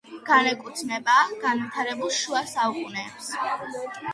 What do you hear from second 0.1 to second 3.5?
განეკუთვნება განვითარებულ შუა საუკუნეებს.